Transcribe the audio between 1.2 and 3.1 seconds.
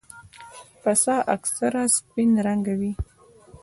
اکثره سپین رنګه وي.